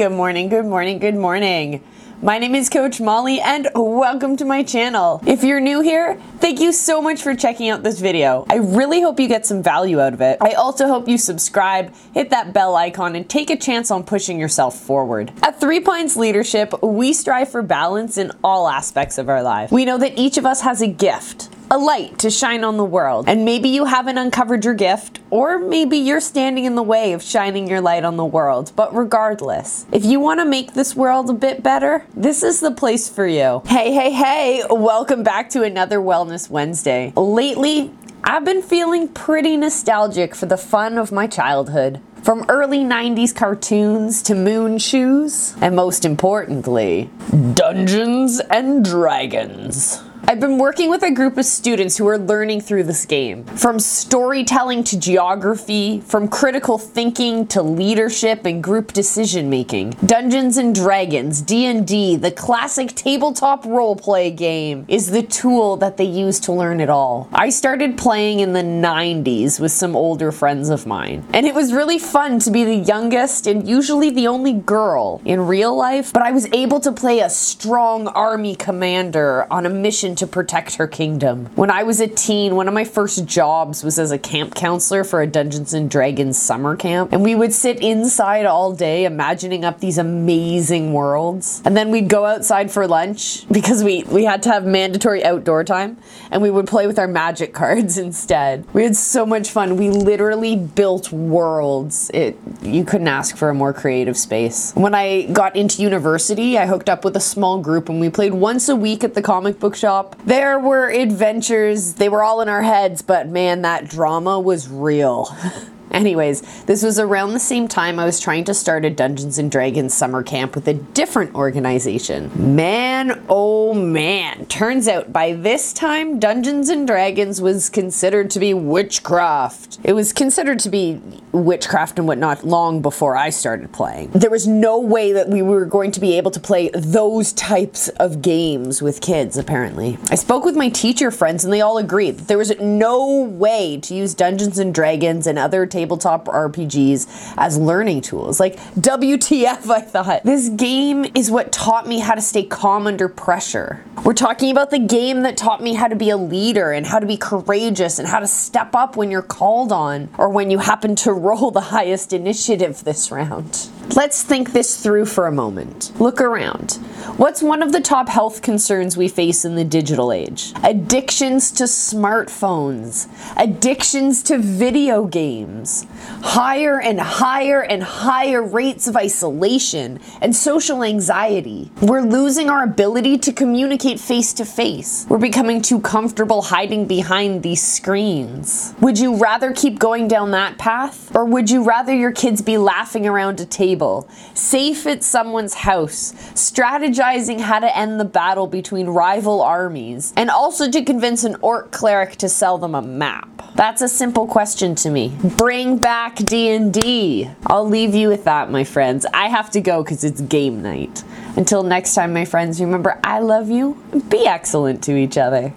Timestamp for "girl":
74.52-75.20